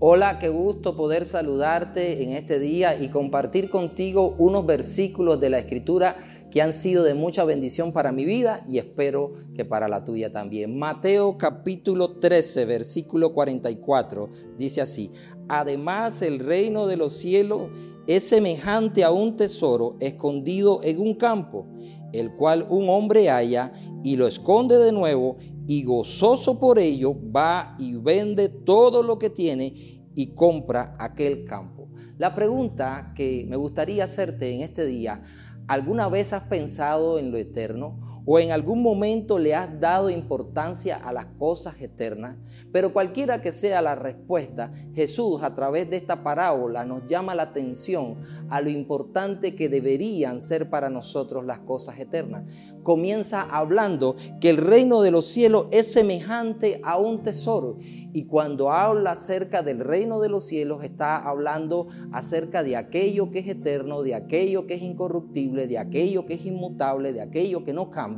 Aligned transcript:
Hola, 0.00 0.38
qué 0.38 0.48
gusto 0.48 0.96
poder 0.96 1.26
saludarte 1.26 2.22
en 2.22 2.30
este 2.30 2.60
día 2.60 2.96
y 2.96 3.08
compartir 3.08 3.68
contigo 3.68 4.36
unos 4.38 4.64
versículos 4.64 5.40
de 5.40 5.50
la 5.50 5.58
Escritura 5.58 6.14
que 6.52 6.62
han 6.62 6.72
sido 6.72 7.02
de 7.02 7.14
mucha 7.14 7.44
bendición 7.44 7.90
para 7.90 8.12
mi 8.12 8.24
vida 8.24 8.62
y 8.68 8.78
espero 8.78 9.32
que 9.56 9.64
para 9.64 9.88
la 9.88 10.04
tuya 10.04 10.30
también. 10.30 10.78
Mateo 10.78 11.36
capítulo 11.36 12.12
13, 12.20 12.64
versículo 12.66 13.34
44 13.34 14.28
dice 14.56 14.82
así, 14.82 15.10
además 15.48 16.22
el 16.22 16.38
reino 16.38 16.86
de 16.86 16.96
los 16.96 17.14
cielos 17.14 17.68
es 18.06 18.22
semejante 18.22 19.02
a 19.02 19.10
un 19.10 19.36
tesoro 19.36 19.96
escondido 19.98 20.78
en 20.84 21.00
un 21.00 21.14
campo, 21.16 21.66
el 22.12 22.36
cual 22.36 22.68
un 22.70 22.88
hombre 22.88 23.30
halla 23.30 23.72
y 24.04 24.14
lo 24.14 24.28
esconde 24.28 24.78
de 24.78 24.92
nuevo 24.92 25.38
y 25.68 25.84
gozoso 25.84 26.58
por 26.58 26.78
ello 26.78 27.14
va 27.30 27.76
y 27.78 27.94
vende 27.96 28.48
todo 28.48 29.02
lo 29.02 29.18
que 29.18 29.28
tiene 29.28 29.74
y 30.14 30.34
compra 30.34 30.94
aquel 30.98 31.44
campo. 31.44 31.90
La 32.16 32.34
pregunta 32.34 33.12
que 33.14 33.44
me 33.48 33.56
gustaría 33.56 34.04
hacerte 34.04 34.50
en 34.54 34.62
este 34.62 34.86
día, 34.86 35.22
¿alguna 35.68 36.08
vez 36.08 36.32
has 36.32 36.44
pensado 36.44 37.18
en 37.18 37.30
lo 37.30 37.36
eterno? 37.36 38.17
¿O 38.30 38.38
en 38.38 38.52
algún 38.52 38.82
momento 38.82 39.38
le 39.38 39.54
has 39.54 39.80
dado 39.80 40.10
importancia 40.10 40.96
a 40.96 41.14
las 41.14 41.24
cosas 41.38 41.80
eternas? 41.80 42.36
Pero 42.70 42.92
cualquiera 42.92 43.40
que 43.40 43.52
sea 43.52 43.80
la 43.80 43.94
respuesta, 43.94 44.70
Jesús 44.94 45.42
a 45.42 45.54
través 45.54 45.88
de 45.88 45.96
esta 45.96 46.22
parábola 46.22 46.84
nos 46.84 47.06
llama 47.06 47.34
la 47.34 47.44
atención 47.44 48.18
a 48.50 48.60
lo 48.60 48.68
importante 48.68 49.56
que 49.56 49.70
deberían 49.70 50.42
ser 50.42 50.68
para 50.68 50.90
nosotros 50.90 51.46
las 51.46 51.60
cosas 51.60 51.98
eternas. 52.00 52.42
Comienza 52.82 53.40
hablando 53.44 54.14
que 54.42 54.50
el 54.50 54.58
reino 54.58 55.00
de 55.00 55.10
los 55.10 55.24
cielos 55.26 55.66
es 55.70 55.90
semejante 55.90 56.82
a 56.84 56.98
un 56.98 57.22
tesoro. 57.22 57.76
Y 58.12 58.24
cuando 58.24 58.70
habla 58.72 59.12
acerca 59.12 59.62
del 59.62 59.80
reino 59.80 60.20
de 60.20 60.28
los 60.28 60.44
cielos, 60.44 60.82
está 60.84 61.16
hablando 61.16 61.88
acerca 62.12 62.62
de 62.62 62.76
aquello 62.76 63.30
que 63.30 63.38
es 63.40 63.48
eterno, 63.48 64.02
de 64.02 64.14
aquello 64.14 64.66
que 64.66 64.74
es 64.74 64.82
incorruptible, 64.82 65.66
de 65.66 65.78
aquello 65.78 66.26
que 66.26 66.34
es 66.34 66.44
inmutable, 66.44 67.12
de 67.12 67.20
aquello 67.20 67.64
que 67.64 67.72
no 67.72 67.90
cambia 67.90 68.17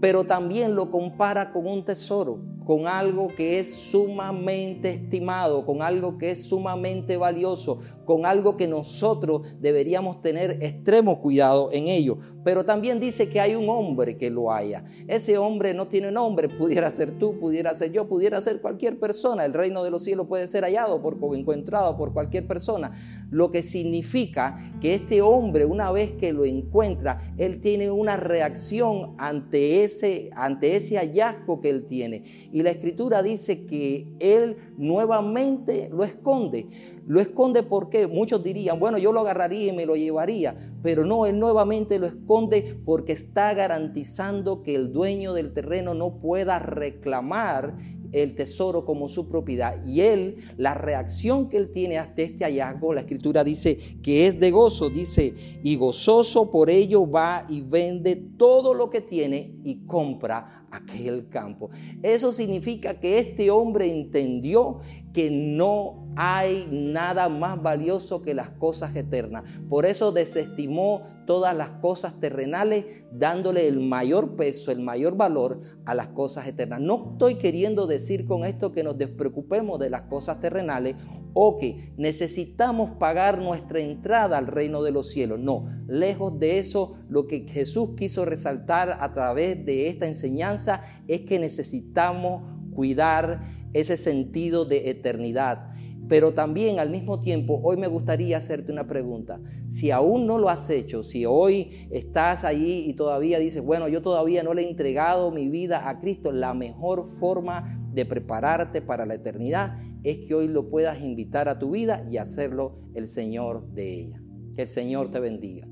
pero 0.00 0.24
también 0.24 0.74
lo 0.74 0.90
compara 0.90 1.50
con 1.50 1.66
un 1.66 1.84
tesoro, 1.84 2.40
con 2.66 2.88
algo 2.88 3.28
que 3.34 3.60
es 3.60 3.72
sumamente 3.72 4.90
estimado, 4.90 5.64
con 5.64 5.82
algo 5.82 6.18
que 6.18 6.32
es 6.32 6.42
sumamente 6.42 7.16
valioso, 7.16 7.78
con 8.04 8.26
algo 8.26 8.56
que 8.56 8.66
nosotros 8.66 9.56
deberíamos 9.60 10.20
tener 10.20 10.58
extremo 10.60 11.20
cuidado 11.20 11.70
en 11.72 11.86
ello. 11.86 12.18
Pero 12.44 12.64
también 12.64 12.98
dice 12.98 13.28
que 13.28 13.40
hay 13.40 13.54
un 13.54 13.68
hombre 13.68 14.16
que 14.16 14.30
lo 14.30 14.52
haya. 14.52 14.84
Ese 15.06 15.38
hombre 15.38 15.74
no 15.74 15.86
tiene 15.86 16.10
nombre, 16.10 16.48
pudiera 16.58 16.90
ser 16.90 17.12
tú, 17.12 17.38
pudiera 17.38 17.72
ser 17.74 17.92
yo, 17.92 18.08
pudiera 18.08 18.40
ser 18.40 18.60
cualquier 18.60 18.98
persona. 18.98 19.44
El 19.44 19.54
reino 19.54 19.84
de 19.84 19.90
los 19.92 20.02
cielos 20.02 20.26
puede 20.26 20.48
ser 20.48 20.64
hallado 20.64 21.00
por, 21.00 21.18
encontrado 21.36 21.96
por 21.96 22.12
cualquier 22.12 22.48
persona. 22.48 22.90
Lo 23.30 23.52
que 23.52 23.62
significa 23.62 24.56
que 24.80 24.94
este 24.94 25.22
hombre, 25.22 25.66
una 25.66 25.92
vez 25.92 26.12
que 26.12 26.32
lo 26.32 26.44
encuentra, 26.44 27.18
él 27.38 27.60
tiene 27.60 27.92
una 27.92 28.16
reacción 28.16 29.14
ante 29.18 29.84
ese, 29.84 30.30
ante 30.34 30.74
ese 30.74 30.96
hallazgo 30.96 31.60
que 31.60 31.70
él 31.70 31.86
tiene. 31.86 32.22
Y 32.56 32.62
la 32.62 32.70
escritura 32.70 33.22
dice 33.22 33.66
que 33.66 34.06
él 34.18 34.56
nuevamente 34.78 35.90
lo 35.92 36.04
esconde. 36.04 36.66
Lo 37.06 37.20
esconde 37.20 37.62
porque 37.62 38.06
muchos 38.06 38.42
dirían, 38.42 38.80
bueno, 38.80 38.98
yo 38.98 39.12
lo 39.12 39.20
agarraría 39.20 39.72
y 39.72 39.76
me 39.76 39.86
lo 39.86 39.96
llevaría, 39.96 40.56
pero 40.82 41.04
no, 41.04 41.26
él 41.26 41.38
nuevamente 41.38 41.98
lo 41.98 42.06
esconde 42.06 42.78
porque 42.84 43.12
está 43.12 43.54
garantizando 43.54 44.62
que 44.62 44.74
el 44.74 44.92
dueño 44.92 45.32
del 45.32 45.52
terreno 45.52 45.94
no 45.94 46.18
pueda 46.18 46.58
reclamar 46.58 47.76
el 48.12 48.34
tesoro 48.34 48.84
como 48.84 49.08
su 49.08 49.28
propiedad. 49.28 49.84
Y 49.84 50.00
él, 50.00 50.36
la 50.56 50.74
reacción 50.74 51.48
que 51.48 51.56
él 51.58 51.70
tiene 51.70 51.98
ante 51.98 52.24
este 52.24 52.44
hallazgo, 52.44 52.92
la 52.92 53.00
escritura 53.00 53.44
dice 53.44 53.76
que 54.02 54.26
es 54.26 54.40
de 54.40 54.50
gozo, 54.50 54.90
dice, 54.90 55.34
y 55.62 55.76
gozoso 55.76 56.50
por 56.50 56.70
ello 56.70 57.08
va 57.08 57.44
y 57.48 57.62
vende 57.62 58.16
todo 58.16 58.74
lo 58.74 58.90
que 58.90 59.00
tiene 59.00 59.54
y 59.64 59.86
compra 59.86 60.66
aquel 60.70 61.28
campo. 61.28 61.70
Eso 62.02 62.32
significa 62.32 62.98
que 63.00 63.18
este 63.18 63.50
hombre 63.50 63.90
entendió 63.90 64.78
que 65.12 65.30
no 65.30 66.05
hay 66.16 66.66
nada 66.70 67.28
más 67.28 67.62
valioso 67.62 68.22
que 68.22 68.34
las 68.34 68.50
cosas 68.50 68.96
eternas. 68.96 69.44
Por 69.68 69.84
eso 69.84 70.12
desestimó 70.12 71.02
todas 71.26 71.54
las 71.54 71.70
cosas 71.70 72.18
terrenales, 72.18 73.04
dándole 73.12 73.68
el 73.68 73.80
mayor 73.80 74.34
peso, 74.34 74.70
el 74.72 74.80
mayor 74.80 75.16
valor 75.16 75.60
a 75.84 75.94
las 75.94 76.08
cosas 76.08 76.46
eternas. 76.46 76.80
No 76.80 77.12
estoy 77.12 77.36
queriendo 77.36 77.86
decir 77.86 78.24
con 78.24 78.44
esto 78.44 78.72
que 78.72 78.82
nos 78.82 78.96
despreocupemos 78.96 79.78
de 79.78 79.90
las 79.90 80.02
cosas 80.02 80.40
terrenales 80.40 80.96
o 81.34 81.56
que 81.58 81.92
necesitamos 81.98 82.92
pagar 82.92 83.38
nuestra 83.38 83.80
entrada 83.80 84.38
al 84.38 84.46
reino 84.46 84.82
de 84.82 84.92
los 84.92 85.10
cielos. 85.10 85.38
No, 85.38 85.64
lejos 85.86 86.38
de 86.40 86.58
eso, 86.58 86.92
lo 87.08 87.26
que 87.26 87.46
Jesús 87.46 87.90
quiso 87.96 88.24
resaltar 88.24 88.96
a 89.00 89.12
través 89.12 89.64
de 89.66 89.88
esta 89.88 90.06
enseñanza 90.06 90.80
es 91.08 91.20
que 91.22 91.38
necesitamos 91.38 92.48
cuidar 92.74 93.42
ese 93.72 93.96
sentido 93.96 94.64
de 94.64 94.90
eternidad. 94.90 95.70
Pero 96.08 96.34
también 96.34 96.78
al 96.78 96.90
mismo 96.90 97.20
tiempo, 97.20 97.60
hoy 97.62 97.76
me 97.76 97.88
gustaría 97.88 98.36
hacerte 98.36 98.72
una 98.72 98.86
pregunta. 98.86 99.40
Si 99.68 99.90
aún 99.90 100.26
no 100.26 100.38
lo 100.38 100.48
has 100.48 100.70
hecho, 100.70 101.02
si 101.02 101.26
hoy 101.26 101.88
estás 101.90 102.44
allí 102.44 102.84
y 102.88 102.94
todavía 102.94 103.38
dices, 103.38 103.62
bueno, 103.62 103.88
yo 103.88 104.02
todavía 104.02 104.42
no 104.42 104.54
le 104.54 104.62
he 104.62 104.70
entregado 104.70 105.30
mi 105.30 105.48
vida 105.48 105.88
a 105.88 106.00
Cristo, 106.00 106.32
la 106.32 106.54
mejor 106.54 107.06
forma 107.06 107.64
de 107.92 108.04
prepararte 108.04 108.82
para 108.82 109.06
la 109.06 109.14
eternidad 109.14 109.76
es 110.04 110.18
que 110.26 110.34
hoy 110.34 110.48
lo 110.48 110.70
puedas 110.70 111.00
invitar 111.02 111.48
a 111.48 111.58
tu 111.58 111.72
vida 111.72 112.06
y 112.10 112.18
hacerlo 112.18 112.78
el 112.94 113.08
Señor 113.08 113.68
de 113.72 114.00
ella. 114.00 114.22
Que 114.54 114.62
el 114.62 114.68
Señor 114.68 115.10
te 115.10 115.20
bendiga. 115.20 115.66